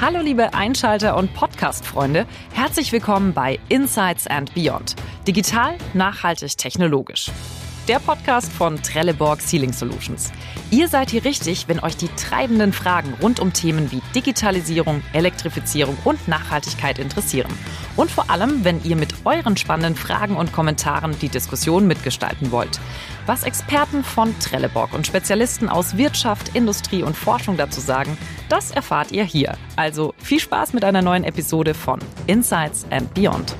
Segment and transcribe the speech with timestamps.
[0.00, 4.96] Hallo liebe Einschalter und Podcast-Freunde, herzlich willkommen bei Insights and Beyond.
[5.26, 7.30] Digital, nachhaltig, technologisch
[7.88, 10.32] der Podcast von Trelleborg Sealing Solutions.
[10.70, 15.96] Ihr seid hier richtig, wenn euch die treibenden Fragen rund um Themen wie Digitalisierung, Elektrifizierung
[16.04, 17.52] und Nachhaltigkeit interessieren.
[17.96, 22.80] Und vor allem, wenn ihr mit euren spannenden Fragen und Kommentaren die Diskussion mitgestalten wollt.
[23.26, 28.16] Was Experten von Trelleborg und Spezialisten aus Wirtschaft, Industrie und Forschung dazu sagen,
[28.48, 29.56] das erfahrt ihr hier.
[29.76, 33.54] Also viel Spaß mit einer neuen Episode von Insights and Beyond.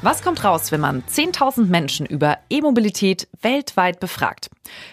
[0.00, 4.48] Was kommt raus, wenn man 10.000 Menschen über E-Mobilität weltweit befragt?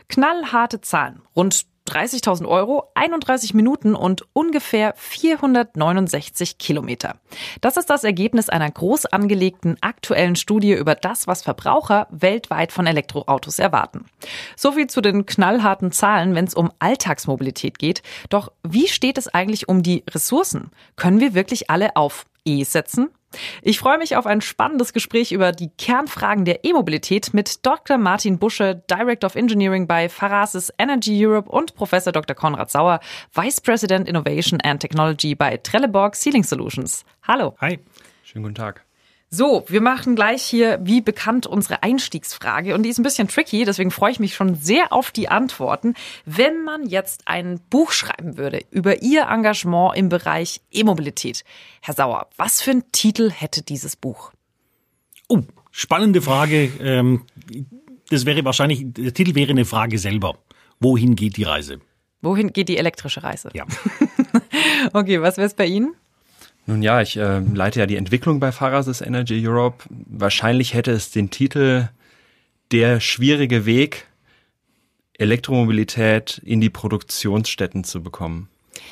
[0.10, 1.22] Knallharte Zahlen.
[1.36, 7.18] Rund 30.000 Euro, 31 Minuten und ungefähr 469 Kilometer.
[7.62, 12.88] Das ist das Ergebnis einer groß angelegten aktuellen Studie über das, was Verbraucher weltweit von
[12.88, 14.06] Elektroautos erwarten.
[14.56, 18.02] Soviel zu den knallharten Zahlen, wenn es um Alltagsmobilität geht.
[18.30, 20.72] Doch wie steht es eigentlich um die Ressourcen?
[20.96, 23.10] Können wir wirklich alle auf E setzen?
[23.62, 27.98] Ich freue mich auf ein spannendes Gespräch über die Kernfragen der E-Mobilität mit Dr.
[27.98, 32.36] Martin Busche, Director of Engineering bei Farasis Energy Europe und Professor Dr.
[32.36, 33.00] Konrad Sauer,
[33.34, 37.04] Vice President Innovation and Technology bei Trelleborg Sealing Solutions.
[37.24, 37.56] Hallo.
[37.60, 37.80] Hi.
[38.24, 38.85] Schönen guten Tag.
[39.38, 42.74] So, wir machen gleich hier, wie bekannt, unsere Einstiegsfrage.
[42.74, 45.94] Und die ist ein bisschen tricky, deswegen freue ich mich schon sehr auf die Antworten.
[46.26, 51.44] Wenn man jetzt ein Buch schreiben würde über Ihr Engagement im Bereich E-Mobilität,
[51.82, 54.32] Herr Sauer, was für einen Titel hätte dieses Buch?
[55.28, 56.72] Oh, spannende Frage.
[56.80, 57.26] Ähm,
[58.10, 60.38] das wäre wahrscheinlich, der Titel wäre eine Frage selber.
[60.80, 61.82] Wohin geht die Reise?
[62.22, 63.50] Wohin geht die elektrische Reise?
[63.54, 63.66] Ja.
[64.94, 65.94] okay, was wäre es bei Ihnen?
[66.68, 69.86] Nun ja, ich äh, leite ja die Entwicklung bei Farasis Energy Europe.
[69.90, 71.90] Wahrscheinlich hätte es den Titel
[72.72, 74.08] Der schwierige Weg,
[75.18, 78.50] Elektromobilität in die Produktionsstätten zu bekommen.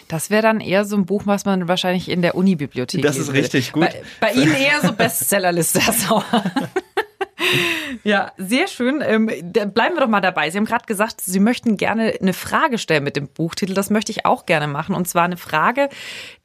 [0.08, 3.34] Das wäre dann eher so ein Buch, was man wahrscheinlich in der Unibibliothek Das ist
[3.34, 3.90] richtig gut.
[4.20, 5.80] Bei, bei Ihnen eher so Bestsellerliste.
[8.04, 9.02] Ja, sehr schön.
[9.06, 10.50] Ähm, bleiben wir doch mal dabei.
[10.50, 13.74] Sie haben gerade gesagt, Sie möchten gerne eine Frage stellen mit dem Buchtitel.
[13.74, 14.96] Das möchte ich auch gerne machen.
[14.96, 15.90] Und zwar eine Frage,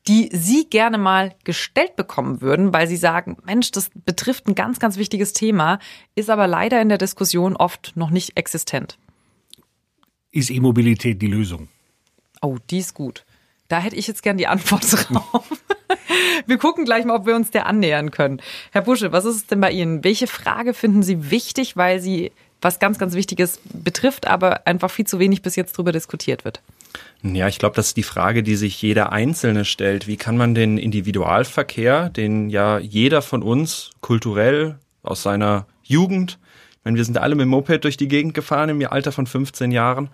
[0.06, 4.78] die Sie gerne mal gestellt bekommen würden, weil Sie sagen, Mensch, das betrifft ein ganz,
[4.78, 5.78] ganz wichtiges Thema,
[6.14, 8.98] ist aber leider in der Diskussion oft noch nicht existent.
[10.30, 11.68] Ist E-Mobilität die Lösung?
[12.42, 13.24] Oh, die ist gut.
[13.68, 15.46] Da hätte ich jetzt gern die Antwort drauf.
[16.46, 18.40] Wir gucken gleich mal, ob wir uns der annähern können.
[18.72, 20.04] Herr Busche, was ist es denn bei Ihnen?
[20.04, 25.06] Welche Frage finden Sie wichtig, weil sie was ganz, ganz Wichtiges betrifft, aber einfach viel
[25.06, 26.60] zu wenig bis jetzt darüber diskutiert wird?
[27.22, 30.06] Ja, ich glaube, das ist die Frage, die sich jeder Einzelne stellt.
[30.06, 36.38] Wie kann man den Individualverkehr, den ja jeder von uns kulturell aus seiner Jugend,
[36.88, 39.70] meine, wir sind alle mit dem Moped durch die Gegend gefahren im Alter von 15
[39.72, 40.08] Jahren,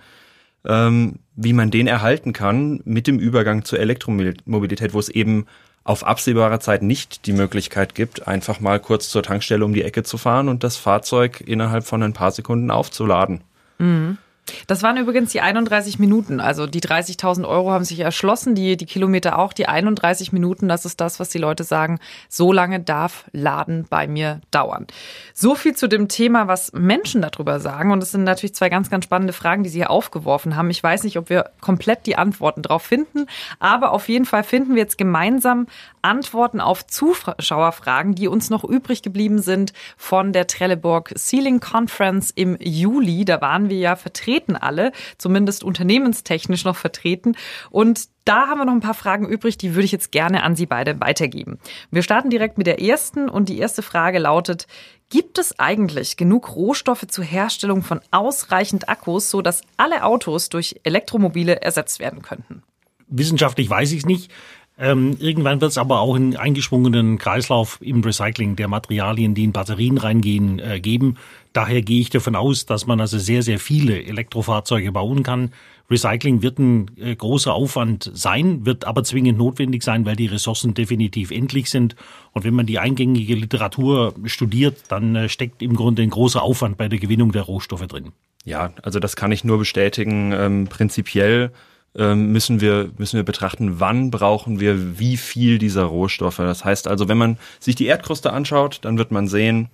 [0.66, 5.46] ähm, wie man den erhalten kann mit dem Übergang zur Elektromobilität, wo es eben
[5.84, 10.02] auf absehbare Zeit nicht die Möglichkeit gibt, einfach mal kurz zur Tankstelle um die Ecke
[10.02, 13.42] zu fahren und das Fahrzeug innerhalb von ein paar Sekunden aufzuladen.
[13.78, 14.16] Mhm.
[14.66, 16.40] Das waren übrigens die 31 Minuten.
[16.40, 19.52] Also die 30.000 Euro haben sich erschlossen, die, die Kilometer auch.
[19.52, 21.98] Die 31 Minuten, das ist das, was die Leute sagen.
[22.28, 24.86] So lange darf Laden bei mir dauern.
[25.32, 27.90] So viel zu dem Thema, was Menschen darüber sagen.
[27.90, 30.68] Und es sind natürlich zwei ganz, ganz spannende Fragen, die Sie hier aufgeworfen haben.
[30.70, 33.26] Ich weiß nicht, ob wir komplett die Antworten drauf finden.
[33.58, 35.66] Aber auf jeden Fall finden wir jetzt gemeinsam
[36.02, 42.58] Antworten auf Zuschauerfragen, die uns noch übrig geblieben sind von der Trelleborg Sealing Conference im
[42.60, 43.24] Juli.
[43.24, 47.36] Da waren wir ja vertreten alle, zumindest unternehmenstechnisch noch vertreten.
[47.70, 50.56] Und da haben wir noch ein paar Fragen übrig, die würde ich jetzt gerne an
[50.56, 51.58] Sie beide weitergeben.
[51.90, 54.66] Wir starten direkt mit der ersten und die erste Frage lautet,
[55.10, 60.80] gibt es eigentlich genug Rohstoffe zur Herstellung von ausreichend Akkus, so dass alle Autos durch
[60.82, 62.62] Elektromobile ersetzt werden könnten?
[63.06, 64.30] Wissenschaftlich weiß ich es nicht.
[64.76, 69.52] Ähm, irgendwann wird es aber auch einen eingeschwungenen Kreislauf im Recycling der Materialien, die in
[69.52, 71.16] Batterien reingehen, äh, geben.
[71.52, 75.52] Daher gehe ich davon aus, dass man also sehr, sehr viele Elektrofahrzeuge bauen kann.
[75.88, 80.74] Recycling wird ein äh, großer Aufwand sein, wird aber zwingend notwendig sein, weil die Ressourcen
[80.74, 81.94] definitiv endlich sind.
[82.32, 86.78] Und wenn man die eingängige Literatur studiert, dann äh, steckt im Grunde ein großer Aufwand
[86.78, 88.12] bei der Gewinnung der Rohstoffe drin.
[88.44, 90.32] Ja, also das kann ich nur bestätigen.
[90.32, 91.52] Ähm, prinzipiell
[91.96, 96.38] müssen wir, müssen wir betrachten, wann brauchen wir wie viel dieser Rohstoffe.
[96.38, 99.68] Das heißt also, wenn man sich die Erdkruste anschaut, dann wird man sehen,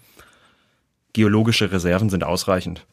[1.12, 2.84] geologische Reserven sind ausreichend.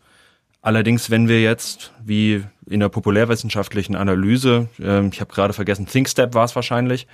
[0.61, 6.33] Allerdings, wenn wir jetzt, wie in der populärwissenschaftlichen Analyse, äh, ich habe gerade vergessen, ThinkStep
[6.33, 7.07] war es wahrscheinlich,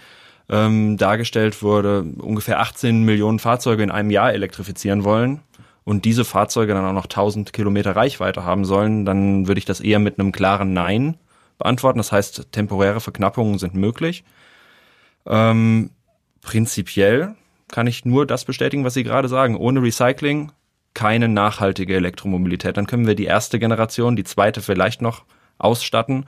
[0.50, 5.42] ähm, dargestellt wurde, ungefähr 18 Millionen Fahrzeuge in einem Jahr elektrifizieren wollen
[5.83, 9.81] und diese Fahrzeuge dann auch noch 1000 Kilometer Reichweite haben sollen, dann würde ich das
[9.81, 11.15] eher mit einem klaren Nein
[11.63, 11.98] beantworten.
[12.00, 14.24] Das heißt, temporäre Verknappungen sind möglich.
[15.25, 15.92] Ähm,
[16.42, 17.36] prinzipiell
[17.69, 19.56] kann ich nur das bestätigen, was Sie gerade sagen.
[19.56, 20.51] Ohne Recycling
[20.94, 22.77] keine nachhaltige Elektromobilität.
[22.77, 25.24] Dann können wir die erste Generation, die zweite vielleicht noch
[25.57, 26.25] ausstatten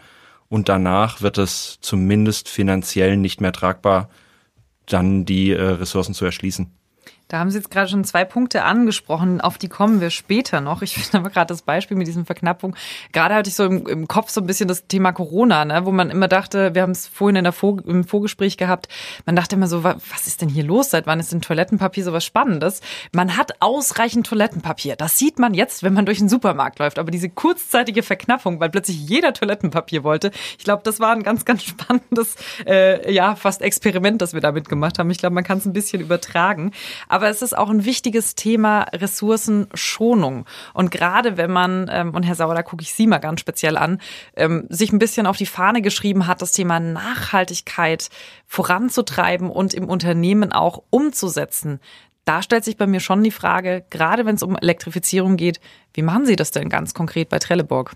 [0.50, 4.10] und danach wird es zumindest finanziell nicht mehr tragbar,
[4.86, 6.72] dann die äh, Ressourcen zu erschließen.
[7.27, 10.83] Da haben Sie jetzt gerade schon zwei Punkte angesprochen, auf die kommen wir später noch.
[10.83, 12.75] Ich finde aber gerade das Beispiel mit diesen Verknappungen.
[13.13, 15.92] Gerade hatte ich so im, im, Kopf so ein bisschen das Thema Corona, ne, wo
[15.92, 18.88] man immer dachte, wir haben es vorhin in der Vor im Vorgespräch gehabt,
[19.25, 20.92] man dachte immer so, was ist denn hier los?
[20.92, 22.81] Seit wann ist denn Toilettenpapier so was Spannendes?
[23.12, 24.95] Man hat ausreichend Toilettenpapier.
[24.95, 27.00] Das sieht man jetzt, wenn man durch den Supermarkt läuft.
[27.00, 31.44] Aber diese kurzzeitige Verknappung, weil plötzlich jeder Toilettenpapier wollte, ich glaube, das war ein ganz,
[31.44, 32.36] ganz spannendes,
[32.68, 35.10] äh, ja, fast Experiment, das wir damit gemacht haben.
[35.10, 36.72] Ich glaube, man kann es ein bisschen übertragen.
[37.07, 40.45] Aber es ist auch ein wichtiges Thema Ressourcenschonung.
[40.73, 43.77] Und gerade wenn man, ähm, und Herr Sauer, da gucke ich Sie mal ganz speziell
[43.77, 44.00] an,
[44.35, 48.09] ähm, sich ein bisschen auf die Fahne geschrieben hat, das Thema Nachhaltigkeit
[48.47, 51.79] voranzutreiben und im Unternehmen auch umzusetzen.
[52.25, 55.59] Da stellt sich bei mir schon die Frage, gerade wenn es um Elektrifizierung geht,
[55.94, 57.95] wie machen Sie das denn ganz konkret bei Trelleborg?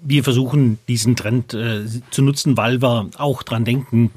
[0.00, 4.12] Wir versuchen diesen Trend äh, zu nutzen, weil wir auch dran denken,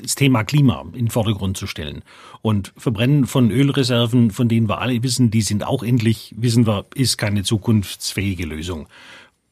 [0.00, 2.02] das Thema Klima in den Vordergrund zu stellen.
[2.42, 6.86] Und Verbrennen von Ölreserven, von denen wir alle wissen, die sind auch endlich, wissen wir,
[6.94, 8.88] ist keine zukunftsfähige Lösung.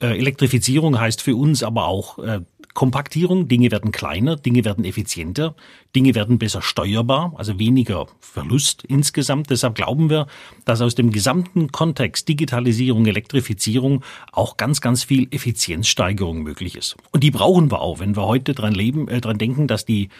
[0.01, 2.41] Äh, Elektrifizierung heißt für uns aber auch äh,
[2.75, 3.49] Kompaktierung.
[3.49, 5.55] Dinge werden kleiner, Dinge werden effizienter,
[5.95, 9.51] Dinge werden besser steuerbar, also weniger Verlust insgesamt.
[9.51, 10.27] Deshalb glauben wir,
[10.65, 16.97] dass aus dem gesamten Kontext Digitalisierung, Elektrifizierung auch ganz, ganz viel Effizienzsteigerung möglich ist.
[17.13, 20.11] Und die brauchen wir auch, wenn wir heute dran leben, äh, dran denken, dass die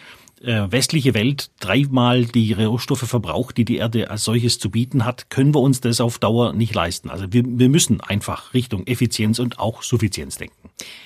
[0.41, 5.29] äh, westliche Welt dreimal die Rohstoffe verbraucht, die die Erde als solches zu bieten hat,
[5.29, 7.09] können wir uns das auf Dauer nicht leisten.
[7.09, 10.64] Also wir, wir müssen einfach Richtung Effizienz und auch Suffizienz denken.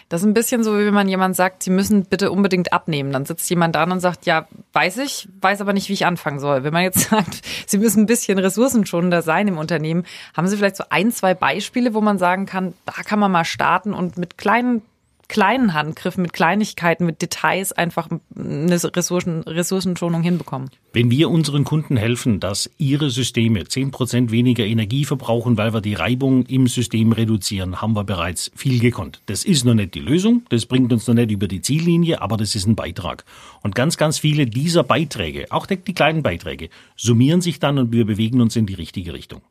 [0.10, 3.12] Das ist ein bisschen so, wie wenn man jemand sagt, Sie müssen bitte unbedingt abnehmen.
[3.12, 6.39] Dann sitzt jemand da und sagt, ja, weiß ich, weiß aber nicht, wie ich anfangen
[6.39, 6.63] soll.
[6.63, 10.06] Wenn man jetzt sagt, Sie müssen ein bisschen ressourcenschonender sein im Unternehmen,
[10.36, 13.45] haben Sie vielleicht so ein, zwei Beispiele, wo man sagen kann, da kann man mal
[13.45, 14.81] starten und mit kleinen
[15.30, 20.70] kleinen Handgriffen, mit Kleinigkeiten, mit Details einfach eine Ressourcen, Ressourcenschonung hinbekommen.
[20.92, 25.81] Wenn wir unseren Kunden helfen, dass ihre Systeme zehn Prozent weniger Energie verbrauchen, weil wir
[25.81, 29.22] die Reibung im System reduzieren, haben wir bereits viel gekonnt.
[29.28, 32.36] Das ist noch nicht die Lösung, das bringt uns noch nicht über die Ziellinie, aber
[32.36, 33.24] das ist ein Beitrag.
[33.62, 38.06] Und ganz, ganz viele dieser Beiträge, auch die kleinen Beiträge, summieren sich dann und wir
[38.06, 39.42] bewegen uns in die richtige Richtung.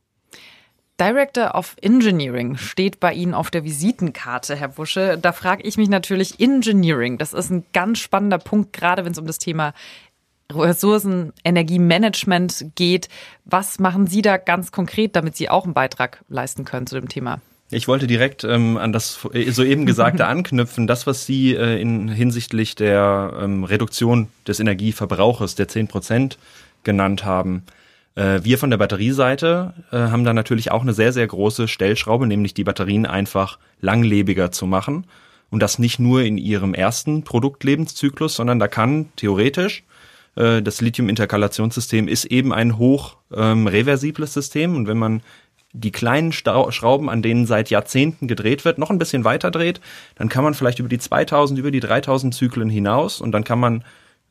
[1.01, 5.17] Director of Engineering steht bei Ihnen auf der Visitenkarte, Herr Busche.
[5.21, 7.19] Da frage ich mich natürlich Engineering.
[7.19, 9.75] Das ist ein ganz spannender Punkt, gerade wenn es um das Thema
[10.53, 13.09] Ressourcen, Energiemanagement geht.
[13.45, 17.09] Was machen Sie da ganz konkret, damit Sie auch einen Beitrag leisten können zu dem
[17.09, 17.41] Thema?
[17.71, 19.21] Ich wollte direkt ähm, an das
[19.51, 20.87] soeben Gesagte anknüpfen.
[20.87, 26.39] Das, was Sie äh, in, hinsichtlich der ähm, Reduktion des Energieverbrauches der 10 Prozent
[26.83, 27.65] genannt haben.
[28.19, 32.27] Äh, wir von der Batterieseite äh, haben da natürlich auch eine sehr, sehr große Stellschraube,
[32.27, 35.07] nämlich die Batterien einfach langlebiger zu machen.
[35.51, 39.85] Und das nicht nur in ihrem ersten Produktlebenszyklus, sondern da kann theoretisch
[40.35, 44.75] äh, das Lithium-Interkalationssystem ist eben ein hoch ähm, reversibles System.
[44.75, 45.23] Und wenn man
[45.73, 49.81] die kleinen Schrauben, an denen seit Jahrzehnten gedreht wird, noch ein bisschen weiter dreht,
[50.17, 53.61] dann kann man vielleicht über die 2000, über die 3000 Zyklen hinaus und dann kann
[53.61, 53.85] man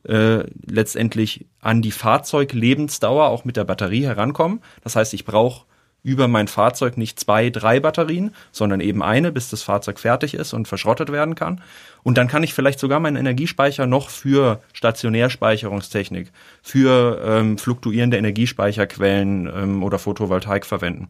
[0.04, 4.60] äh, letztendlich an die Fahrzeuglebensdauer auch mit der Batterie herankommen.
[4.82, 5.66] Das heißt, ich brauche
[6.02, 10.52] über mein Fahrzeug nicht zwei, drei Batterien, sondern eben eine, bis das Fahrzeug fertig ist
[10.52, 11.60] und verschrottet werden kann.
[12.02, 16.30] Und dann kann ich vielleicht sogar meinen Energiespeicher noch für Stationärspeicherungstechnik,
[16.62, 21.08] für ähm, fluktuierende Energiespeicherquellen ähm, oder Photovoltaik verwenden.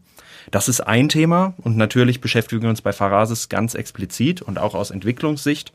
[0.51, 4.73] Das ist ein Thema und natürlich beschäftigen wir uns bei Pharasis ganz explizit und auch
[4.73, 5.71] aus Entwicklungssicht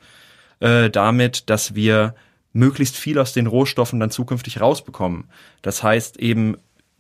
[0.61, 2.14] äh, damit, dass wir
[2.54, 5.25] möglichst viel aus den Rohstoffen dann zukünftig rausbekommen.
[5.61, 6.56] Das heißt eben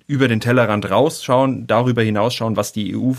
[0.06, 3.12] über den Tellerrand rausschauen, darüber hinausschauen, was die EU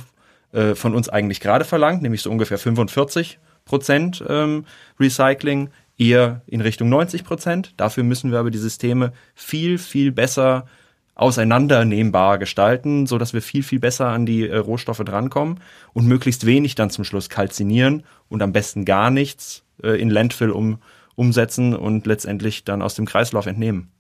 [0.52, 4.66] äh, von uns eigentlich gerade verlangt, nämlich so ungefähr 45 Prozent ähm,
[5.00, 7.74] Recycling, eher in Richtung 90 Prozent.
[7.78, 10.68] Dafür müssen wir aber die Systeme viel, viel besser
[11.16, 15.62] auseinandernehmbar gestalten, so dass wir viel, viel besser an die äh, Rohstoffe drankommen
[15.94, 20.52] und möglichst wenig dann zum Schluss kalzinieren und am besten gar nichts äh, in Landfill
[20.52, 20.80] um,
[21.16, 23.92] umsetzen und letztendlich dann aus dem Kreislauf entnehmen.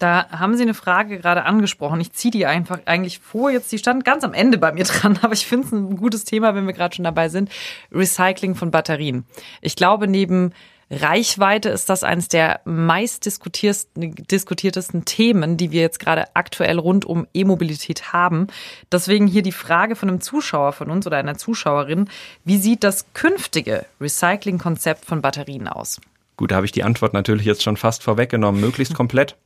[0.00, 2.00] Da haben Sie eine Frage gerade angesprochen.
[2.00, 3.50] Ich ziehe die einfach eigentlich vor.
[3.50, 6.24] Jetzt, die stand ganz am Ende bei mir dran, aber ich finde es ein gutes
[6.24, 7.50] Thema, wenn wir gerade schon dabei sind.
[7.92, 9.24] Recycling von Batterien.
[9.60, 10.52] Ich glaube, neben
[10.90, 17.28] Reichweite ist das eines der meist diskutiertesten Themen, die wir jetzt gerade aktuell rund um
[17.32, 18.48] E-Mobilität haben.
[18.90, 22.08] Deswegen hier die Frage von einem Zuschauer von uns oder einer Zuschauerin.
[22.44, 26.00] Wie sieht das künftige Recycling-Konzept von Batterien aus?
[26.40, 28.62] Gut, da habe ich die Antwort natürlich jetzt schon fast vorweggenommen.
[28.62, 29.36] Möglichst komplett.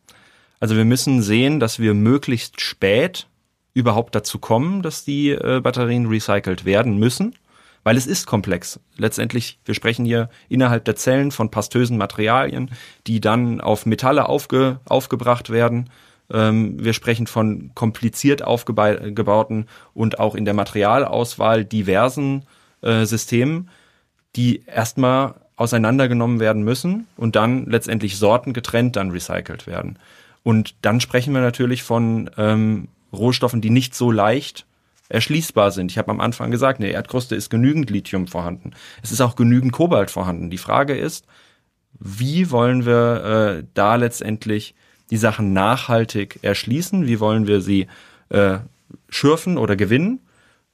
[0.61, 3.27] Also wir müssen sehen, dass wir möglichst spät
[3.73, 7.35] überhaupt dazu kommen, dass die äh, Batterien recycelt werden müssen
[7.83, 8.81] weil es ist komplex.
[8.97, 12.71] Letztendlich, wir sprechen hier innerhalb der Zellen von pastösen Materialien,
[13.07, 15.91] die dann auf Metalle aufge, aufgebracht werden.
[16.33, 22.47] Ähm, wir sprechen von kompliziert aufgebauten und auch in der Materialauswahl diversen
[22.83, 23.69] äh, Systemen,
[24.35, 29.99] die erstmal auseinandergenommen werden müssen und dann letztendlich sortengetrennt dann recycelt werden.
[30.43, 34.67] Und dann sprechen wir natürlich von ähm, Rohstoffen, die nicht so leicht
[35.09, 35.91] erschließbar sind.
[35.91, 38.73] Ich habe am Anfang gesagt, in der Erdkruste ist genügend Lithium vorhanden.
[39.03, 40.51] Es ist auch genügend Kobalt vorhanden.
[40.51, 41.27] Die Frage ist,
[42.01, 44.75] wie wollen wir äh, da letztendlich
[45.11, 47.07] die Sachen nachhaltig erschließen?
[47.07, 47.87] Wie wollen wir sie
[48.31, 48.59] äh,
[49.09, 50.21] schürfen oder gewinnen?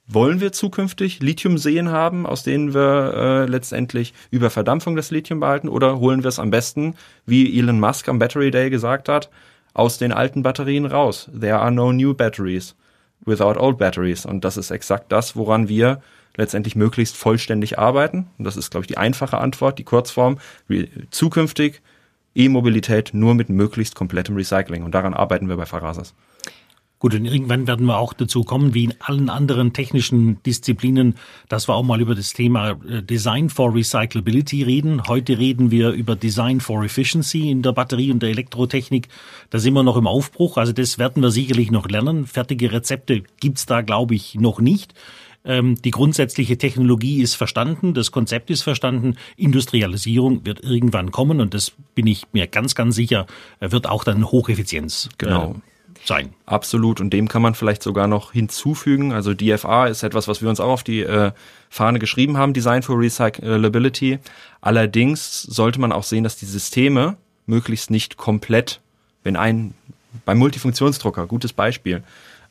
[0.07, 5.69] Wollen wir zukünftig Lithiumseen haben, aus denen wir äh, letztendlich über Verdampfung das Lithium behalten?
[5.69, 9.29] Oder holen wir es am besten, wie Elon Musk am Battery Day gesagt hat,
[9.73, 11.29] aus den alten Batterien raus?
[11.39, 12.75] There are no new batteries
[13.25, 14.25] without old batteries.
[14.25, 16.01] Und das ist exakt das, woran wir
[16.35, 18.27] letztendlich möglichst vollständig arbeiten.
[18.37, 20.39] Und das ist, glaube ich, die einfache Antwort, die Kurzform.
[21.11, 21.81] Zukünftig
[22.33, 24.83] E-Mobilität nur mit möglichst komplettem Recycling.
[24.83, 26.13] Und daran arbeiten wir bei Farasas.
[27.01, 31.15] Gut, und irgendwann werden wir auch dazu kommen, wie in allen anderen technischen Disziplinen,
[31.49, 35.01] dass wir auch mal über das Thema äh, Design for Recyclability reden.
[35.07, 39.07] Heute reden wir über Design for Efficiency in der Batterie- und der Elektrotechnik.
[39.49, 40.57] Da sind wir noch im Aufbruch.
[40.57, 42.27] Also das werden wir sicherlich noch lernen.
[42.27, 44.93] Fertige Rezepte gibt's da, glaube ich, noch nicht.
[45.43, 49.15] Ähm, die grundsätzliche Technologie ist verstanden, das Konzept ist verstanden.
[49.37, 53.25] Industrialisierung wird irgendwann kommen und das bin ich mir ganz, ganz sicher,
[53.59, 55.55] wird auch dann Hocheffizienz genau.
[56.05, 56.33] Sein.
[56.45, 56.99] Absolut.
[56.99, 59.11] Und dem kann man vielleicht sogar noch hinzufügen.
[59.11, 61.31] Also DFA ist etwas, was wir uns auch auf die äh,
[61.69, 64.19] Fahne geschrieben haben, Design for Recyclability.
[64.61, 68.81] Allerdings sollte man auch sehen, dass die Systeme möglichst nicht komplett,
[69.23, 69.73] wenn ein,
[70.25, 72.03] beim Multifunktionsdrucker, gutes Beispiel,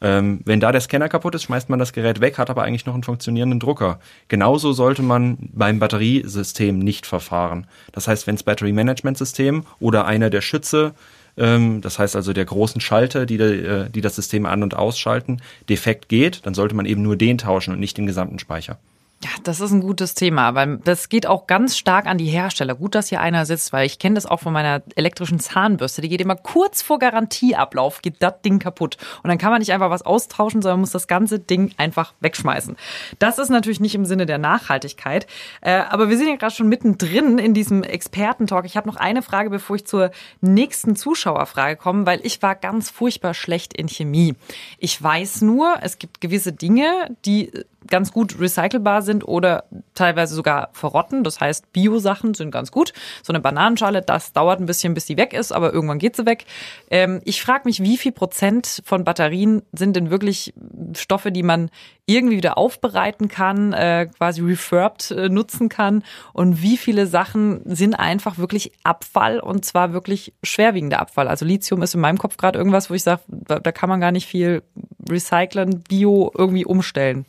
[0.02, 2.86] ähm, wenn da der Scanner kaputt ist, schmeißt man das Gerät weg, hat aber eigentlich
[2.86, 4.00] noch einen funktionierenden Drucker.
[4.28, 7.66] Genauso sollte man beim Batteriesystem nicht verfahren.
[7.92, 10.94] Das heißt, wenn das Battery Management System oder einer der Schütze
[11.40, 15.40] ähm, das heißt also der großen Schalter, die, äh, die das System an- und ausschalten,
[15.68, 18.78] defekt geht, dann sollte man eben nur den tauschen und nicht den gesamten Speicher.
[19.22, 22.74] Ja, das ist ein gutes Thema, weil das geht auch ganz stark an die Hersteller.
[22.74, 26.00] Gut, dass hier einer sitzt, weil ich kenne das auch von meiner elektrischen Zahnbürste.
[26.00, 28.96] Die geht immer kurz vor Garantieablauf, geht das Ding kaputt.
[29.22, 32.78] Und dann kann man nicht einfach was austauschen, sondern muss das ganze Ding einfach wegschmeißen.
[33.18, 35.26] Das ist natürlich nicht im Sinne der Nachhaltigkeit.
[35.60, 38.64] Äh, aber wir sind ja gerade schon mittendrin in diesem Expertentalk.
[38.64, 42.88] Ich habe noch eine Frage, bevor ich zur nächsten Zuschauerfrage komme, weil ich war ganz
[42.88, 44.34] furchtbar schlecht in Chemie.
[44.78, 47.52] Ich weiß nur, es gibt gewisse Dinge, die
[47.86, 51.24] ganz gut recycelbar sind oder teilweise sogar verrotten.
[51.24, 52.92] Das heißt, Bio-Sachen sind ganz gut.
[53.22, 56.26] So eine Bananenschale, das dauert ein bisschen, bis sie weg ist, aber irgendwann geht sie
[56.26, 56.44] weg.
[56.90, 60.54] Ähm, ich frage mich, wie viel Prozent von Batterien sind denn wirklich
[60.94, 61.70] Stoffe, die man
[62.06, 67.94] irgendwie wieder aufbereiten kann, äh, quasi refurbed äh, nutzen kann und wie viele Sachen sind
[67.94, 71.28] einfach wirklich Abfall und zwar wirklich schwerwiegender Abfall.
[71.28, 74.00] Also Lithium ist in meinem Kopf gerade irgendwas, wo ich sage, da, da kann man
[74.00, 74.62] gar nicht viel
[75.08, 77.26] recyceln, Bio irgendwie umstellen.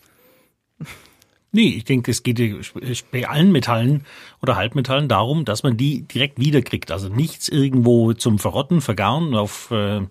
[1.53, 2.39] Nee, ich denke, es geht
[3.11, 4.05] bei allen Metallen
[4.41, 6.91] oder Halbmetallen darum, dass man die direkt wiederkriegt.
[6.91, 10.01] Also nichts irgendwo zum Verrotten, Vergaren, auf äh,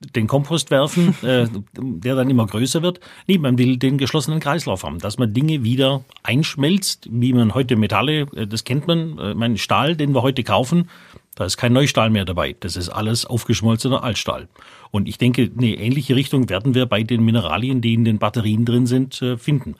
[0.00, 3.00] den Kompost werfen, äh, der dann immer größer wird.
[3.28, 7.76] Nee, man will den geschlossenen Kreislauf haben, dass man Dinge wieder einschmelzt, wie man heute
[7.76, 10.88] Metalle, äh, das kennt man, äh, mein Stahl, den wir heute kaufen,
[11.36, 12.56] da ist kein Neustahl mehr dabei.
[12.58, 14.48] Das ist alles aufgeschmolzener Altstahl.
[14.90, 18.64] Und ich denke, eine ähnliche Richtung werden wir bei den Mineralien, die in den Batterien
[18.64, 19.76] drin sind, äh, finden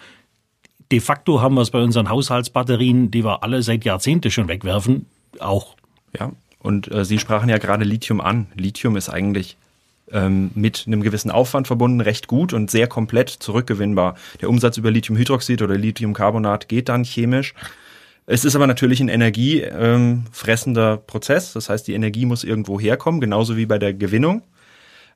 [0.90, 5.06] de facto haben wir es bei unseren Haushaltsbatterien, die wir alle seit Jahrzehnten schon wegwerfen,
[5.40, 5.76] auch.
[6.18, 8.46] Ja, und äh, Sie sprachen ja gerade Lithium an.
[8.54, 9.56] Lithium ist eigentlich
[10.12, 14.16] ähm, mit einem gewissen Aufwand verbunden, recht gut und sehr komplett zurückgewinnbar.
[14.40, 17.54] Der Umsatz über Lithiumhydroxid oder Lithiumcarbonat geht dann chemisch.
[18.26, 21.52] Es ist aber natürlich ein energiefressender ähm, Prozess.
[21.52, 24.42] Das heißt, die Energie muss irgendwo herkommen, genauso wie bei der Gewinnung.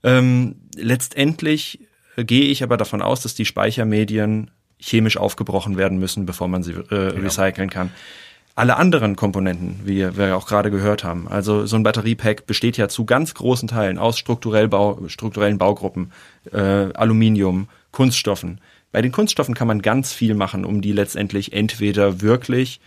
[0.05, 1.81] Ähm, letztendlich
[2.17, 6.73] gehe ich aber davon aus, dass die Speichermedien chemisch aufgebrochen werden müssen, bevor man sie
[6.73, 7.90] äh, recyceln kann.
[8.55, 12.88] Alle anderen Komponenten, wie wir auch gerade gehört haben, also so ein Batteriepack besteht ja
[12.88, 16.12] zu ganz großen Teilen aus strukturell Bau, strukturellen Baugruppen,
[16.52, 18.61] äh, Aluminium, Kunststoffen.
[18.93, 22.81] Bei den Kunststoffen kann man ganz viel machen, um die letztendlich entweder wirklich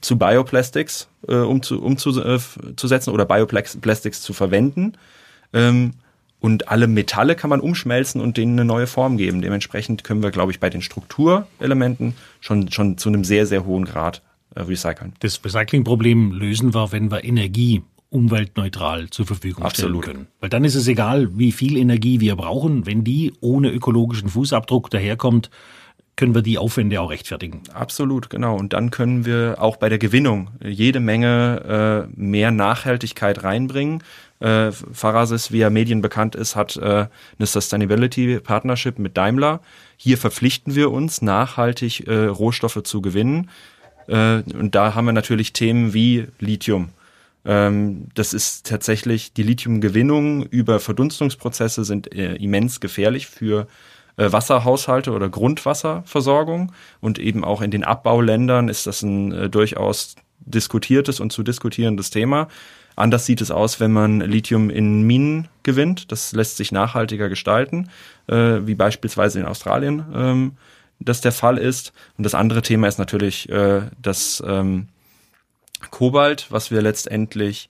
[0.00, 4.94] zu Bioplastics äh, umzu, umzusetzen äh, oder Bioplastics zu verwenden.
[5.52, 5.92] Ähm,
[6.40, 9.40] und alle Metalle kann man umschmelzen und denen eine neue Form geben.
[9.40, 13.84] Dementsprechend können wir, glaube ich, bei den Strukturelementen schon, schon zu einem sehr, sehr hohen
[13.84, 14.22] Grad
[14.54, 15.14] äh, recyceln.
[15.20, 20.04] Das Recyclingproblem lösen wir, wenn wir Energie umweltneutral zur Verfügung Absolut.
[20.04, 20.26] stellen können.
[20.40, 22.86] Weil dann ist es egal, wie viel Energie wir brauchen.
[22.86, 25.50] Wenn die ohne ökologischen Fußabdruck daherkommt,
[26.16, 27.62] können wir die Aufwände auch rechtfertigen.
[27.72, 28.56] Absolut, genau.
[28.56, 34.02] Und dann können wir auch bei der Gewinnung jede Menge äh, mehr Nachhaltigkeit reinbringen.
[34.40, 37.06] Äh, Farasis, wie er Medien bekannt ist, hat äh,
[37.38, 39.60] eine Sustainability Partnership mit Daimler.
[39.96, 43.50] Hier verpflichten wir uns, nachhaltig äh, Rohstoffe zu gewinnen.
[44.06, 46.90] Äh, und da haben wir natürlich Themen wie Lithium.
[47.44, 53.66] Ähm, das ist tatsächlich, die Lithiumgewinnung über Verdunstungsprozesse sind äh, immens gefährlich für
[54.16, 56.72] Wasserhaushalte oder Grundwasserversorgung.
[57.00, 62.10] Und eben auch in den Abbauländern ist das ein äh, durchaus diskutiertes und zu diskutierendes
[62.10, 62.48] Thema.
[62.96, 66.12] Anders sieht es aus, wenn man Lithium in Minen gewinnt.
[66.12, 67.90] Das lässt sich nachhaltiger gestalten,
[68.28, 70.52] äh, wie beispielsweise in Australien ähm,
[71.00, 71.92] das der Fall ist.
[72.16, 74.88] Und das andere Thema ist natürlich äh, das ähm,
[75.90, 77.68] Kobalt, was wir letztendlich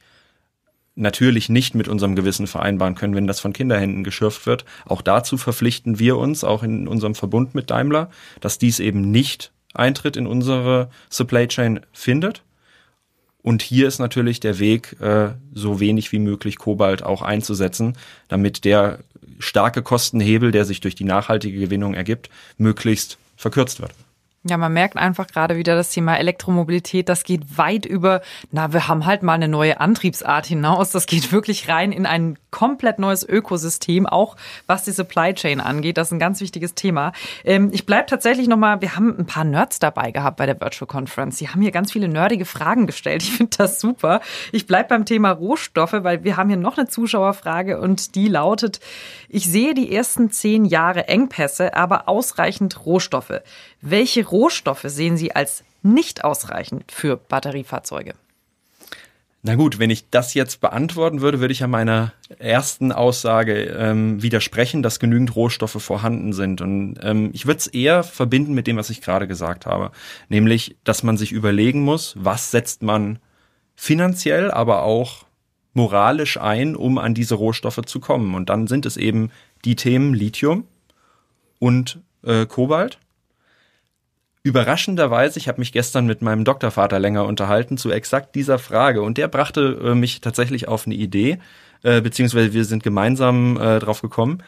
[0.96, 4.64] natürlich nicht mit unserem Gewissen vereinbaren können, wenn das von Kinderhänden geschürft wird.
[4.86, 8.10] Auch dazu verpflichten wir uns, auch in unserem Verbund mit Daimler,
[8.40, 12.42] dass dies eben nicht Eintritt in unsere Supply Chain findet.
[13.42, 17.96] Und hier ist natürlich der Weg, äh, so wenig wie möglich Kobalt auch einzusetzen,
[18.28, 19.00] damit der
[19.38, 23.92] starke Kostenhebel, der sich durch die nachhaltige Gewinnung ergibt, möglichst verkürzt wird.
[24.46, 28.20] Ja, man merkt einfach gerade wieder das Thema Elektromobilität, das geht weit über,
[28.52, 30.90] na, wir haben halt mal eine neue Antriebsart hinaus.
[30.90, 34.36] Das geht wirklich rein in ein komplett neues Ökosystem, auch
[34.66, 35.96] was die Supply Chain angeht.
[35.96, 37.12] Das ist ein ganz wichtiges Thema.
[37.44, 40.86] Ähm, ich bleib tatsächlich nochmal, wir haben ein paar Nerds dabei gehabt bei der Virtual
[40.86, 41.38] Conference.
[41.38, 43.22] Die haben hier ganz viele nerdige Fragen gestellt.
[43.22, 44.20] Ich finde das super.
[44.52, 48.78] Ich bleib beim Thema Rohstoffe, weil wir haben hier noch eine Zuschauerfrage und die lautet,
[49.34, 53.40] ich sehe die ersten zehn Jahre Engpässe, aber ausreichend Rohstoffe.
[53.80, 58.14] Welche Rohstoffe sehen Sie als nicht ausreichend für Batteriefahrzeuge?
[59.42, 64.22] Na gut, wenn ich das jetzt beantworten würde, würde ich ja meiner ersten Aussage ähm,
[64.22, 66.60] widersprechen, dass genügend Rohstoffe vorhanden sind.
[66.60, 69.90] Und ähm, ich würde es eher verbinden mit dem, was ich gerade gesagt habe.
[70.28, 73.18] Nämlich, dass man sich überlegen muss, was setzt man
[73.74, 75.23] finanziell, aber auch
[75.74, 78.34] moralisch ein, um an diese Rohstoffe zu kommen.
[78.34, 79.30] Und dann sind es eben
[79.64, 80.66] die Themen Lithium
[81.58, 82.98] und äh, Kobalt
[84.46, 89.16] Überraschenderweise, ich habe mich gestern mit meinem Doktorvater länger unterhalten zu exakt dieser Frage und
[89.16, 91.38] der brachte äh, mich tatsächlich auf eine Idee,
[91.82, 94.42] äh, beziehungsweise wir sind gemeinsam äh, drauf gekommen.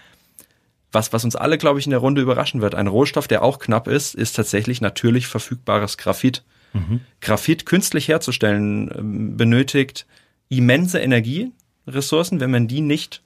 [0.93, 3.59] Was, was uns alle, glaube ich, in der Runde überraschen wird, ein Rohstoff, der auch
[3.59, 6.45] knapp ist, ist tatsächlich natürlich verfügbares Graphit.
[6.75, 7.01] Mhm.
[7.23, 10.05] Graphit künstlich herzustellen äh, benötigt
[10.49, 12.41] immense Energieressourcen.
[12.41, 13.23] Wenn man die nicht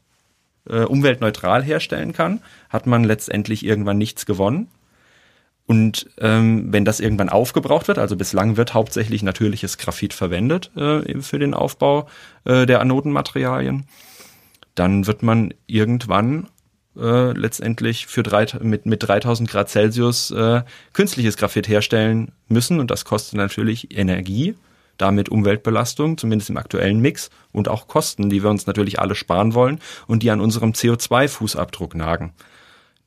[0.69, 4.69] äh, umweltneutral herstellen kann, hat man letztendlich irgendwann nichts gewonnen.
[5.67, 11.21] Und ähm, wenn das irgendwann aufgebraucht wird, also bislang wird hauptsächlich natürliches Graphit verwendet äh,
[11.21, 12.09] für den Aufbau
[12.45, 13.85] äh, der Anodenmaterialien,
[14.75, 16.49] dann wird man irgendwann
[16.97, 22.91] äh, letztendlich für drei, mit, mit 3000 Grad Celsius äh, künstliches Graphit herstellen müssen und
[22.91, 24.57] das kostet natürlich Energie,
[25.01, 29.55] damit Umweltbelastung, zumindest im aktuellen Mix und auch Kosten, die wir uns natürlich alle sparen
[29.55, 32.33] wollen und die an unserem CO2-Fußabdruck nagen.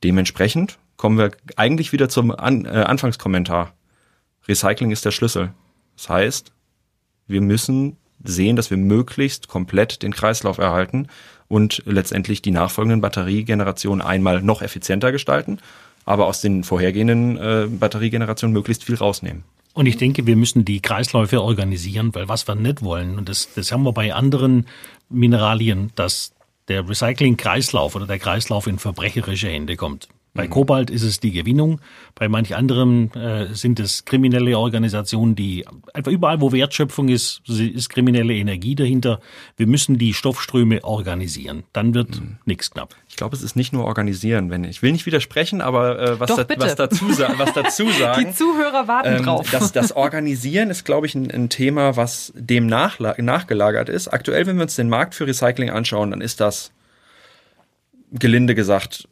[0.02, 3.74] Dementsprechend kommen wir eigentlich wieder zum An äh, Anfangskommentar.
[4.48, 5.52] Recycling ist der Schlüssel.
[5.96, 6.52] Das heißt,
[7.26, 11.08] wir müssen sehen, dass wir möglichst komplett den Kreislauf erhalten
[11.48, 15.58] und letztendlich die nachfolgenden Batteriegenerationen einmal noch effizienter gestalten,
[16.04, 19.44] aber aus den vorhergehenden äh, Batteriegenerationen möglichst viel rausnehmen.
[19.74, 23.52] Und ich denke, wir müssen die Kreisläufe organisieren, weil was wir nicht wollen, und das,
[23.54, 24.66] das haben wir bei anderen
[25.10, 26.32] Mineralien, dass
[26.68, 30.08] der Recycling-Kreislauf oder der Kreislauf in verbrecherische Hände kommt.
[30.36, 31.80] Bei Kobalt ist es die Gewinnung,
[32.16, 37.88] bei manch anderem äh, sind es kriminelle Organisationen, die einfach überall, wo Wertschöpfung ist, ist
[37.88, 39.20] kriminelle Energie dahinter.
[39.56, 41.62] Wir müssen die Stoffströme organisieren.
[41.72, 42.38] Dann wird mhm.
[42.46, 42.96] nichts knapp.
[43.08, 46.30] Ich glaube, es ist nicht nur organisieren, wenn ich will nicht widersprechen, aber äh, was,
[46.30, 48.26] Doch, da, was dazu was dazu sagen.
[48.26, 49.48] Die Zuhörer warten ähm, drauf.
[49.52, 54.08] Das, das Organisieren ist, glaube ich, ein, ein Thema, was dem nachgelagert ist.
[54.08, 56.72] Aktuell, wenn wir uns den Markt für Recycling anschauen, dann ist das
[58.10, 59.06] gelinde gesagt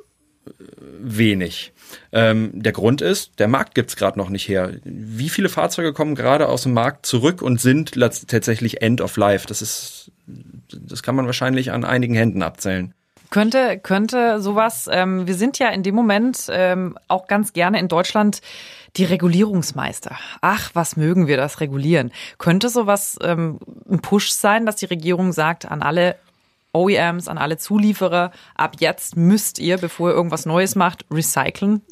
[0.76, 1.72] wenig.
[2.12, 4.72] Ähm, der Grund ist, der Markt gibt's gerade noch nicht her.
[4.84, 7.92] Wie viele Fahrzeuge kommen gerade aus dem Markt zurück und sind
[8.28, 9.46] tatsächlich End of Life?
[9.46, 12.94] Das ist, das kann man wahrscheinlich an einigen Händen abzählen.
[13.30, 17.88] Könnte, könnte sowas, ähm, wir sind ja in dem Moment ähm, auch ganz gerne in
[17.88, 18.42] Deutschland
[18.96, 20.18] die Regulierungsmeister.
[20.42, 22.12] Ach, was mögen wir das regulieren?
[22.36, 23.58] Könnte sowas ähm,
[23.90, 26.16] ein Push sein, dass die Regierung sagt an alle
[26.72, 31.82] OEMs, an alle Zulieferer, ab jetzt müsst ihr, bevor ihr irgendwas Neues macht, recyceln?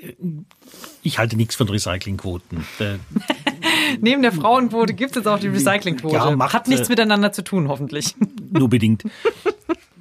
[1.03, 2.65] Ich halte nichts von Recyclingquoten.
[4.01, 6.15] Neben der Frauenquote gibt es jetzt auch die Recyclingquote.
[6.15, 8.15] Ja, macht, Hat nichts äh, miteinander zu tun, hoffentlich.
[8.51, 9.05] nur bedingt.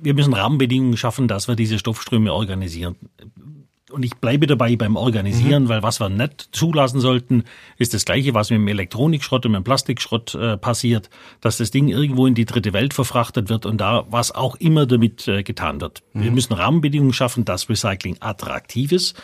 [0.02, 2.96] Wir müssen Rahmenbedingungen schaffen, dass wir diese Stoffströme organisieren.
[3.92, 7.44] Und ich bleibe dabei beim Organisieren, weil was wir nicht zulassen sollten,
[7.78, 11.10] ist das Gleiche, was mit dem Elektronikschrott und mit dem Plastikschrott äh, passiert,
[11.42, 14.86] dass das Ding irgendwo in die dritte Welt verfrachtet wird und da was auch immer
[14.86, 16.04] damit äh, getan wird.
[16.14, 19.22] Wir müssen Rahmenbedingungen schaffen, dass Recycling attraktiv ist.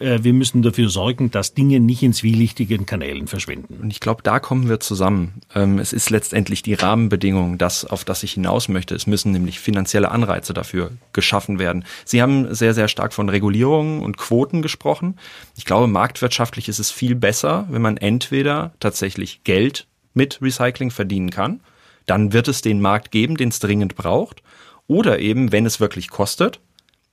[0.00, 3.78] Äh, wir müssen dafür sorgen, dass Dinge nicht in zwielichtigen Kanälen verschwinden.
[3.82, 5.34] Und ich glaube, da kommen wir zusammen.
[5.54, 8.94] Ähm, es ist letztendlich die Rahmenbedingung, das, auf das ich hinaus möchte.
[8.94, 11.84] Es müssen nämlich finanzielle Anreize dafür geschaffen werden.
[12.04, 15.16] Sie haben sehr, sehr stark von Regulierungen und Quoten gesprochen.
[15.56, 21.30] Ich glaube, marktwirtschaftlich ist es viel besser, wenn man entweder tatsächlich Geld mit Recycling verdienen
[21.30, 21.60] kann.
[22.06, 24.42] Dann wird es den Markt geben, den es dringend braucht.
[24.86, 26.60] Oder eben, wenn es wirklich kostet,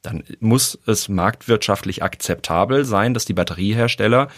[0.06, 4.30] dann muss es marktwirtschaftlich akzeptabel sein, dass die Batteriehersteller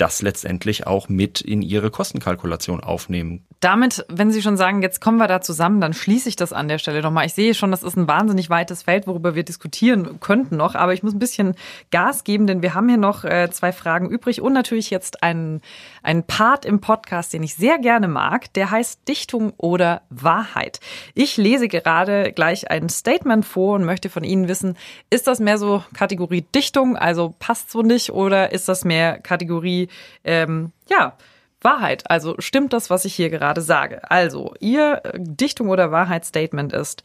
[0.00, 3.44] das letztendlich auch mit in ihre Kostenkalkulation aufnehmen.
[3.60, 6.68] Damit, wenn Sie schon sagen, jetzt kommen wir da zusammen, dann schließe ich das an
[6.68, 7.26] der Stelle nochmal.
[7.26, 10.94] Ich sehe schon, das ist ein wahnsinnig weites Feld, worüber wir diskutieren könnten noch, aber
[10.94, 11.54] ich muss ein bisschen
[11.90, 15.60] Gas geben, denn wir haben hier noch äh, zwei Fragen übrig und natürlich jetzt einen,
[16.02, 20.80] einen Part im Podcast, den ich sehr gerne mag, der heißt Dichtung oder Wahrheit.
[21.14, 24.78] Ich lese gerade gleich ein Statement vor und möchte von Ihnen wissen,
[25.10, 29.89] ist das mehr so Kategorie Dichtung, also passt so nicht, oder ist das mehr Kategorie,
[30.24, 31.16] ähm, ja,
[31.60, 32.10] Wahrheit.
[32.10, 34.10] Also stimmt das, was ich hier gerade sage.
[34.10, 37.02] Also, Ihr äh, Dichtung oder Wahrheitsstatement ist,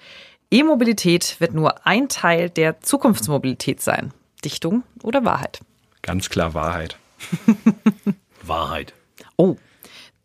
[0.51, 4.13] E-Mobilität wird nur ein Teil der Zukunftsmobilität sein.
[4.43, 5.59] Dichtung oder Wahrheit?
[6.01, 6.97] Ganz klar Wahrheit.
[8.43, 8.93] Wahrheit.
[9.37, 9.57] Oh,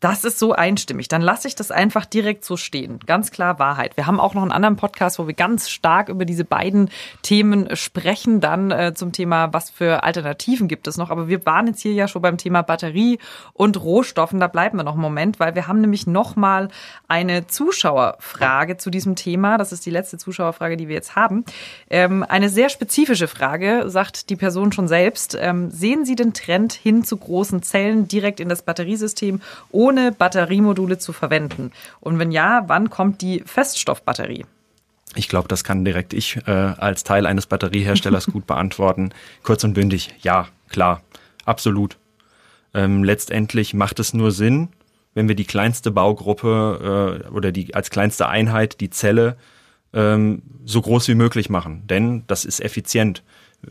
[0.00, 1.08] das ist so einstimmig.
[1.08, 3.00] Dann lasse ich das einfach direkt so stehen.
[3.06, 3.98] Ganz klar Wahrheit.
[3.98, 6.88] Wir haben auch noch einen anderen Podcast, wo wir ganz stark über diese beiden
[7.20, 8.40] Themen sprechen.
[8.40, 11.10] Dann äh, zum Thema, was für Alternativen gibt es noch.
[11.10, 13.18] Aber wir waren jetzt hier ja schon beim Thema Batterie
[13.52, 14.40] und Rohstoffen.
[14.40, 16.68] Da bleiben wir noch einen Moment, weil wir haben nämlich noch mal
[17.06, 19.58] eine Zuschauerfrage zu diesem Thema.
[19.58, 21.44] Das ist die letzte Zuschauerfrage, die wir jetzt haben.
[21.90, 25.36] Ähm, eine sehr spezifische Frage, sagt die Person schon selbst.
[25.38, 30.98] Ähm, sehen Sie den Trend hin zu großen Zellen direkt in das Batteriesystem ohne Batteriemodule
[30.98, 31.72] zu verwenden?
[32.00, 34.46] Und wenn ja, wann kommt die Feststoffbatterie?
[35.16, 39.10] Ich glaube, das kann direkt ich äh, als Teil eines Batterieherstellers gut beantworten.
[39.42, 41.02] Kurz und bündig, ja, klar,
[41.44, 41.96] absolut.
[42.72, 44.68] Ähm, letztendlich macht es nur Sinn,
[45.14, 49.36] wenn wir die kleinste Baugruppe äh, oder die als kleinste Einheit die Zelle
[49.92, 53.24] ähm, so groß wie möglich machen, denn das ist effizient.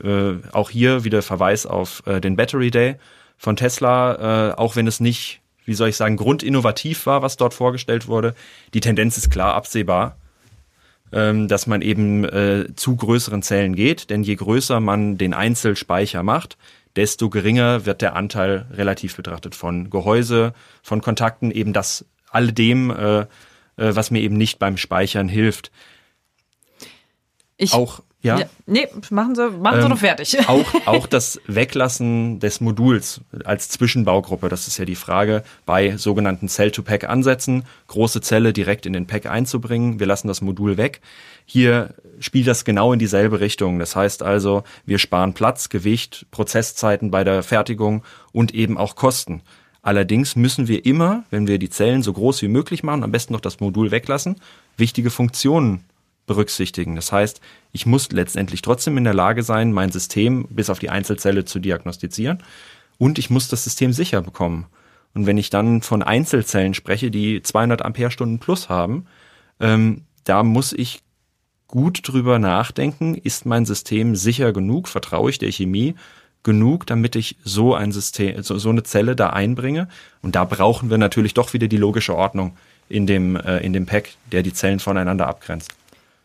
[0.04, 2.98] Äh, auch hier wieder Verweis auf äh, den Battery Day
[3.38, 5.39] von Tesla, äh, auch wenn es nicht
[5.70, 8.34] wie soll ich sagen, grundinnovativ war, was dort vorgestellt wurde.
[8.74, 10.18] Die Tendenz ist klar absehbar,
[11.14, 16.24] ähm, dass man eben äh, zu größeren Zellen geht, denn je größer man den Einzelspeicher
[16.24, 16.58] macht,
[16.96, 23.20] desto geringer wird der Anteil relativ betrachtet von Gehäuse, von Kontakten, eben das alledem, äh,
[23.20, 23.26] äh,
[23.78, 25.72] was mir eben nicht beim Speichern hilft.
[27.58, 28.40] Ich, Auch ja.
[28.40, 28.46] ja.
[28.66, 30.38] Nee, machen Sie, machen Sie Ähm, noch fertig.
[30.48, 36.50] Auch, auch das Weglassen des Moduls als Zwischenbaugruppe, das ist ja die Frage, bei sogenannten
[36.50, 41.02] Cell-to-Pack-Ansätzen, große Zelle direkt in den Pack einzubringen, wir lassen das Modul weg.
[41.46, 43.80] Hier spielt das genau in dieselbe Richtung.
[43.80, 49.42] Das heißt also, wir sparen Platz, Gewicht, Prozesszeiten bei der Fertigung und eben auch Kosten.
[49.82, 53.34] Allerdings müssen wir immer, wenn wir die Zellen so groß wie möglich machen, am besten
[53.34, 54.36] noch das Modul weglassen,
[54.78, 55.86] wichtige Funktionen
[56.30, 56.96] berücksichtigen.
[56.96, 60.92] Das heißt, ich muss letztendlich trotzdem in der Lage sein, mein System bis auf die
[60.92, 62.44] Einzelzelle zu diagnostizieren
[63.00, 64.68] und ich muss das System sicher bekommen.
[65.16, 69.08] Und wenn ich dann von Einzelzellen spreche, die 200 Ampere-Stunden plus haben,
[69.60, 71.02] ähm, da muss ich
[71.68, 75.96] gut drüber nachdenken, ist mein System sicher genug, vertraue ich der Chemie
[76.44, 79.88] genug, damit ich so ein System, so, so eine Zelle da einbringe.
[80.22, 82.56] Und da brauchen wir natürlich doch wieder die logische Ordnung
[82.88, 85.74] in dem, äh, in dem Pack, der die Zellen voneinander abgrenzt.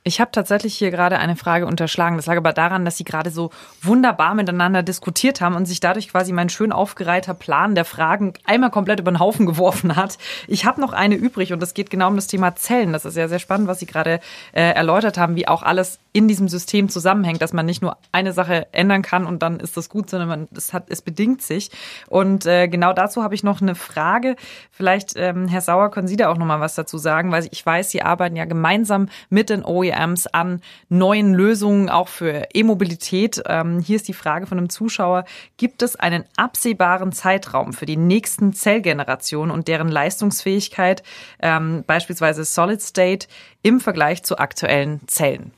[0.06, 2.16] Ich habe tatsächlich hier gerade eine Frage unterschlagen.
[2.16, 3.48] Das lag aber daran, dass Sie gerade so
[3.80, 8.70] wunderbar miteinander diskutiert haben und sich dadurch quasi mein schön aufgereihter Plan der Fragen einmal
[8.70, 10.18] komplett über den Haufen geworfen hat.
[10.46, 12.92] Ich habe noch eine übrig und es geht genau um das Thema Zellen.
[12.92, 14.20] Das ist ja sehr spannend, was Sie gerade
[14.52, 18.34] äh, erläutert haben, wie auch alles in diesem System zusammenhängt, dass man nicht nur eine
[18.34, 21.70] Sache ändern kann und dann ist das gut, sondern man, es, hat, es bedingt sich.
[22.08, 24.36] Und äh, genau dazu habe ich noch eine Frage.
[24.70, 27.64] Vielleicht, ähm, Herr Sauer, können Sie da auch noch mal was dazu sagen, weil ich
[27.64, 33.42] weiß, Sie arbeiten ja gemeinsam mit den OEMs OEMs an neuen Lösungen auch für E-Mobilität.
[33.46, 35.24] Ähm, hier ist die Frage von einem Zuschauer,
[35.56, 41.02] gibt es einen absehbaren Zeitraum für die nächsten Zellgenerationen und deren Leistungsfähigkeit,
[41.40, 43.28] ähm, beispielsweise Solid State,
[43.62, 45.52] im Vergleich zu aktuellen Zellen?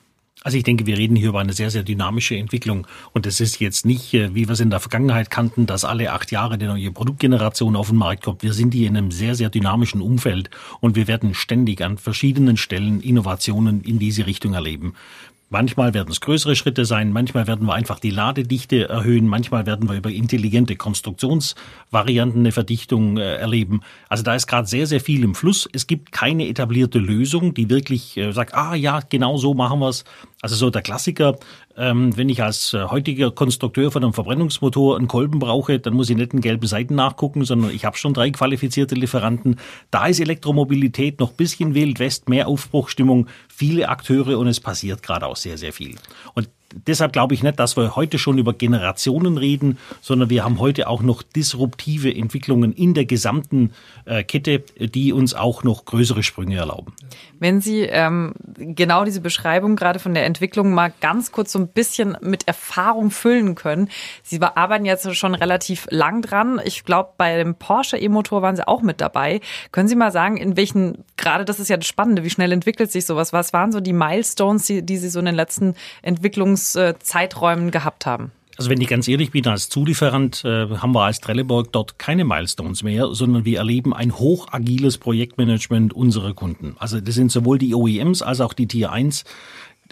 [0.47, 2.87] Also ich denke, wir reden hier über eine sehr, sehr dynamische Entwicklung.
[3.13, 6.13] Und es ist jetzt nicht, äh, wie wir es in der Vergangenheit kannten, dass alle
[6.13, 8.45] acht Jahre eine neue Produktgeneration auf den Markt kommt.
[8.45, 12.57] Wir sind hier in einem sehr, sehr dynamischen Umfeld und wir werden ständig an verschiedenen
[12.57, 14.95] Stellen Innovationen in diese Richtung erleben.
[15.49, 19.89] Manchmal werden es größere Schritte sein, manchmal werden wir einfach die Ladedichte erhöhen, manchmal werden
[19.89, 23.83] wir über intelligente Konstruktionsvarianten eine Verdichtung äh, erleben.
[24.09, 25.69] Also da ist gerade sehr, sehr viel im Fluss.
[25.73, 29.91] Es gibt keine etablierte Lösung, die wirklich äh, sagt, ah ja, genau so machen wir
[29.91, 30.05] es.
[30.43, 31.39] Also so der Klassiker,
[31.79, 36.11] ähm, wenn ich als äh, heutiger Konstrukteur von einem Verbrennungsmotor einen Kolben brauche, dann muss
[36.11, 39.59] ich nicht in gelben Seiten nachgucken, sondern ich habe schon drei qualifizierte Lieferanten.
[39.91, 45.27] Da ist Elektromobilität noch bisschen Wild West, mehr Aufbruchstimmung, viele Akteure und es passiert gerade
[45.27, 45.97] auch sehr, sehr viel.
[46.35, 46.49] Und
[46.87, 50.89] deshalb glaube ich nicht, dass wir heute schon über Generationen reden, sondern wir haben heute
[50.89, 53.73] auch noch disruptive Entwicklungen in der gesamten
[54.05, 56.93] äh, Kette, die uns auch noch größere Sprünge erlauben.
[57.39, 61.69] Wenn Sie ähm, genau diese Beschreibung gerade von der Entwicklung mal ganz kurz so ein
[61.69, 63.89] bisschen mit Erfahrung füllen können.
[64.23, 66.61] Sie arbeiten jetzt schon relativ lang dran.
[66.65, 69.41] Ich glaube, bei dem Porsche E-Motor waren Sie auch mit dabei.
[69.73, 72.91] Können Sie mal sagen, in welchen, gerade das ist ja das Spannende, wie schnell entwickelt
[72.91, 73.33] sich sowas?
[73.33, 75.75] Was waren so die Milestones, die, die Sie so in den letzten
[76.75, 78.33] Entwicklungszeiträumen gehabt haben?
[78.59, 82.25] Also wenn ich ganz ehrlich bin, als Zulieferant äh, haben wir als Trelleborg dort keine
[82.25, 86.75] Milestones mehr, sondern wir erleben ein hochagiles Projektmanagement unserer Kunden.
[86.79, 89.25] Also das sind sowohl die OEMs als auch die Tier 1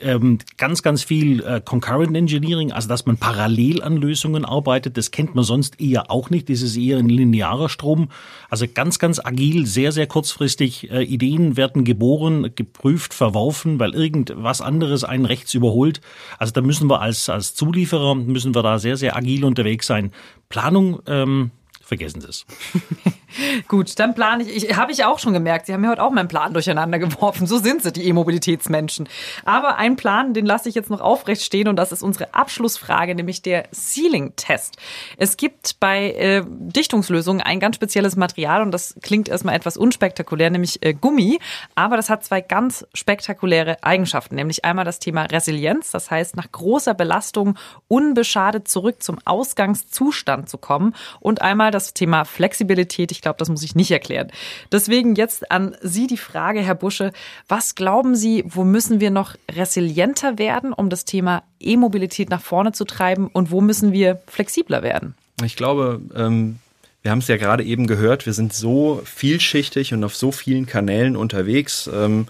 [0.00, 4.96] ähm, ganz, ganz viel äh, Concurrent Engineering, also dass man parallel an Lösungen arbeitet.
[4.96, 6.48] Das kennt man sonst eher auch nicht.
[6.48, 8.08] Das ist eher ein linearer Strom.
[8.48, 10.90] Also ganz, ganz agil, sehr, sehr kurzfristig.
[10.90, 16.00] Äh, Ideen werden geboren, geprüft, verworfen, weil irgendwas anderes einen rechts überholt.
[16.38, 20.12] Also da müssen wir als, als Zulieferer, müssen wir da sehr, sehr agil unterwegs sein.
[20.48, 21.50] Planung, ähm,
[21.96, 22.46] vergessen Sie es.
[23.68, 24.64] Gut, dann plane ich.
[24.64, 25.66] ich Habe ich auch schon gemerkt.
[25.66, 27.46] Sie haben mir heute auch meinen Plan durcheinander geworfen.
[27.46, 29.08] So sind sie, die E-Mobilitätsmenschen.
[29.44, 33.14] Aber ein Plan, den lasse ich jetzt noch aufrecht stehen und das ist unsere Abschlussfrage,
[33.14, 34.76] nämlich der Sealing-Test.
[35.16, 40.50] Es gibt bei äh, Dichtungslösungen ein ganz spezielles Material und das klingt erstmal etwas unspektakulär,
[40.50, 41.38] nämlich äh, Gummi.
[41.74, 46.50] Aber das hat zwei ganz spektakuläre Eigenschaften, nämlich einmal das Thema Resilienz, das heißt nach
[46.50, 53.12] großer Belastung unbeschadet zurück zum Ausgangszustand zu kommen und einmal das Thema Flexibilität.
[53.12, 54.30] Ich glaube, das muss ich nicht erklären.
[54.72, 57.12] Deswegen jetzt an Sie die Frage, Herr Busche,
[57.48, 62.72] was glauben Sie, wo müssen wir noch resilienter werden, um das Thema E-Mobilität nach vorne
[62.72, 65.14] zu treiben und wo müssen wir flexibler werden?
[65.44, 66.58] Ich glaube, ähm
[67.04, 70.64] wir haben es ja gerade eben gehört, wir sind so vielschichtig und auf so vielen
[70.64, 71.88] Kanälen unterwegs.
[71.92, 72.28] Ähm,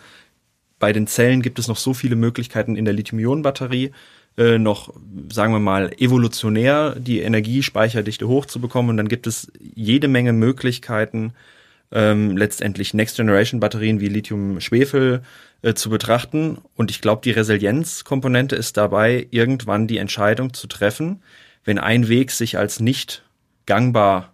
[0.81, 3.93] bei den Zellen gibt es noch so viele Möglichkeiten in der Lithium-Ionen-Batterie
[4.37, 4.92] äh, noch,
[5.31, 8.90] sagen wir mal, evolutionär die Energiespeicherdichte hochzubekommen.
[8.90, 11.33] Und dann gibt es jede Menge Möglichkeiten,
[11.92, 15.23] ähm, letztendlich Next-Generation-Batterien wie Lithium-Schwefel
[15.62, 16.59] äh, zu betrachten.
[16.77, 21.23] Und ich glaube, die Resilienzkomponente ist dabei, irgendwann die Entscheidung zu treffen,
[21.64, 23.23] wenn ein Weg sich als nicht
[23.66, 24.33] gangbar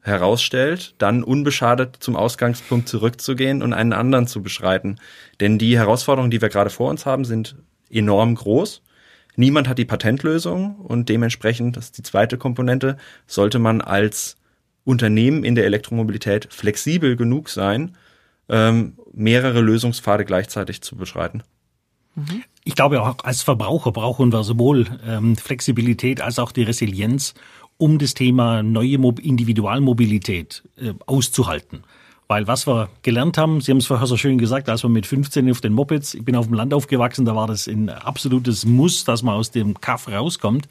[0.00, 4.98] herausstellt, dann unbeschadet zum Ausgangspunkt zurückzugehen und einen anderen zu beschreiten.
[5.40, 7.56] Denn die Herausforderungen, die wir gerade vor uns haben, sind
[7.90, 8.82] enorm groß.
[9.36, 14.36] Niemand hat die Patentlösung und dementsprechend, das ist die zweite Komponente, sollte man als
[14.84, 17.96] Unternehmen in der Elektromobilität flexibel genug sein,
[18.48, 21.42] ähm, mehrere Lösungspfade gleichzeitig zu beschreiten.
[22.62, 27.34] Ich glaube auch als Verbraucher brauchen wir sowohl ähm, Flexibilität als auch die Resilienz,
[27.76, 31.82] um das Thema neue Mo Individualmobilität äh, auszuhalten.
[32.26, 35.06] Weil was wir gelernt haben, Sie haben es vorher so schön gesagt, als wir mit
[35.06, 38.64] 15 auf den Mopeds, ich bin auf dem Land aufgewachsen, da war das ein absolutes
[38.64, 40.68] Muss, dass man aus dem Kaff rauskommt.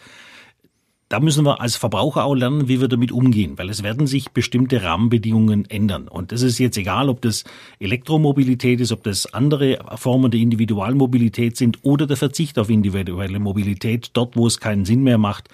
[1.09, 4.31] Da müssen wir als Verbraucher auch lernen, wie wir damit umgehen, weil es werden sich
[4.31, 6.07] bestimmte Rahmenbedingungen ändern.
[6.07, 7.43] Und das ist jetzt egal, ob das
[7.79, 14.09] Elektromobilität ist, ob das andere Formen der Individualmobilität sind oder der Verzicht auf individuelle Mobilität,
[14.13, 15.49] dort wo es keinen Sinn mehr macht.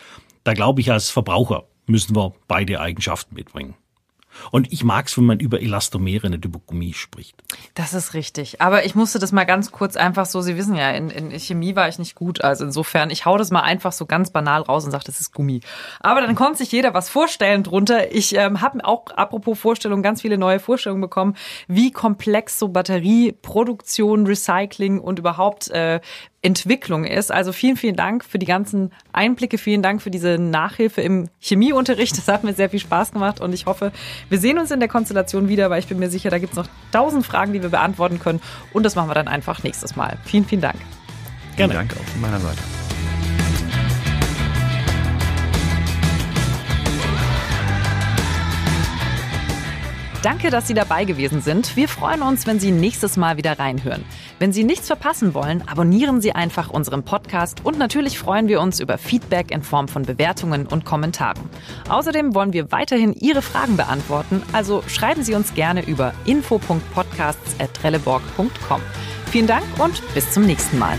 [0.46, 3.74] Da glaube ich, als Verbraucher müssen wir beide Eigenschaften mitbringen.
[4.52, 7.36] Und ich mag es, wenn man über Elastomere, nicht über Gummi spricht.
[7.76, 8.62] Das ist richtig.
[8.62, 11.76] Aber ich musste das mal ganz kurz einfach so, Sie wissen ja, in, in Chemie
[11.76, 12.42] war ich nicht gut.
[12.42, 15.34] Also insofern, ich hau das mal einfach so ganz banal raus und sage, das ist
[15.34, 15.62] Gummi.
[16.00, 18.14] Aber dann konnte sich jeder was vorstellen drunter.
[18.14, 21.36] Ich ähm, habe auch, apropos Vorstellungen, ganz viele neue Vorstellungen bekommen,
[21.68, 26.00] wie komplex so Batterieproduktion, Recycling und überhaupt äh,
[26.42, 27.32] Entwicklung ist.
[27.32, 32.18] Also vielen, vielen Dank für die ganzen Einblicke, vielen Dank für diese Nachhilfe im Chemieunterricht.
[32.18, 33.92] Das hat mir sehr viel Spaß gemacht und ich hoffe,
[34.30, 36.58] wir sehen uns in der Konstellation wieder, weil ich bin mir sicher, da gibt es
[36.58, 38.42] noch tausend Fragen, die wir beantworten können
[38.74, 40.18] und das machen wir dann einfach nächstes Mal.
[40.26, 40.78] Vielen, vielen Dank.
[41.58, 41.74] Gerne.
[41.74, 42.62] Vielen Dank auch von meiner Seite.
[50.22, 51.78] Danke, dass Sie dabei gewesen sind.
[51.78, 54.04] Wir freuen uns, wenn Sie nächstes Mal wieder reinhören.
[54.40, 58.80] Wenn Sie nichts verpassen wollen, abonnieren Sie einfach unseren Podcast und natürlich freuen wir uns
[58.80, 61.50] über Feedback in Form von Bewertungen und Kommentaren.
[61.90, 68.82] Außerdem wollen wir weiterhin Ihre Fragen beantworten, also schreiben Sie uns gerne über info.podcasts.trelleborg.com.
[69.26, 70.98] Vielen Dank und bis zum nächsten Mal.